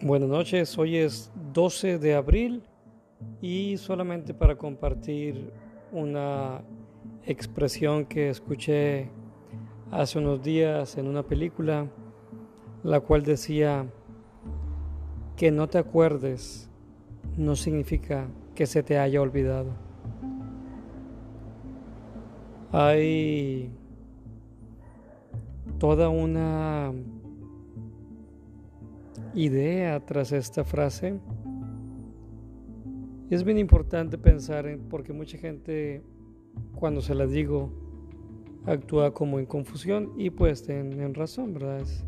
[0.00, 2.62] Buenas noches, hoy es 12 de abril
[3.42, 5.52] y solamente para compartir
[5.90, 6.62] una
[7.26, 9.10] expresión que escuché
[9.90, 11.88] hace unos días en una película,
[12.84, 13.86] la cual decía
[15.36, 16.70] que no te acuerdes
[17.36, 19.72] no significa que se te haya olvidado.
[22.70, 23.72] Hay
[25.80, 26.92] toda una
[29.34, 31.20] idea tras esta frase.
[33.30, 36.02] es bien importante pensar en, porque mucha gente
[36.74, 37.70] cuando se la digo
[38.66, 41.80] actúa como en confusión y pues en razón, ¿verdad?
[41.80, 42.04] Es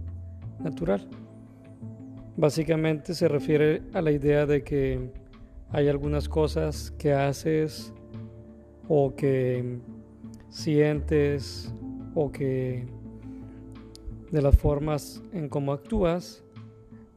[0.58, 1.08] natural.
[2.36, 5.10] Básicamente se refiere a la idea de que
[5.70, 7.92] hay algunas cosas que haces
[8.88, 9.78] o que
[10.48, 11.72] sientes
[12.14, 12.86] o que
[14.30, 16.44] de las formas en cómo actúas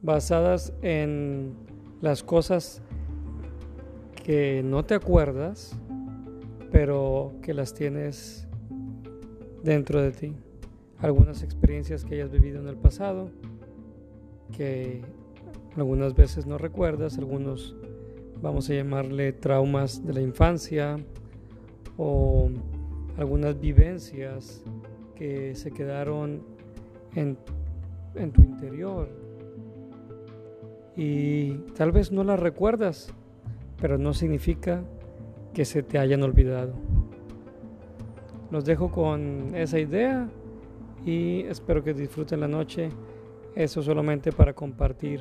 [0.04, 1.54] basadas en
[2.02, 2.82] las cosas
[4.22, 5.76] que no te acuerdas,
[6.70, 8.46] pero que las tienes
[9.62, 10.34] dentro de ti.
[10.98, 13.30] Algunas experiencias que hayas vivido en el pasado,
[14.52, 15.00] que
[15.76, 17.74] algunas veces no recuerdas, algunos
[18.42, 20.98] vamos a llamarle traumas de la infancia
[21.96, 22.50] o
[23.16, 24.62] algunas vivencias
[25.14, 26.42] que se quedaron
[27.14, 27.38] en,
[28.16, 29.08] en tu interior,
[30.96, 33.12] y tal vez no las recuerdas,
[33.80, 34.82] pero no significa
[35.52, 36.74] que se te hayan olvidado.
[38.50, 40.28] Los dejo con esa idea
[41.04, 42.90] y espero que disfruten la noche.
[43.54, 45.20] Eso solamente para compartir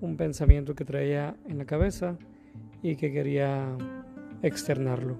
[0.00, 2.16] un pensamiento que traía en la cabeza
[2.82, 3.76] y que quería
[4.42, 5.16] externarlo.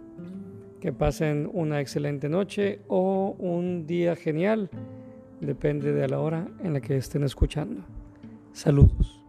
[0.80, 4.68] Que pasen una excelente noche o un día genial,
[5.40, 7.82] depende de la hora en la que estén escuchando.
[8.52, 9.21] Saludos.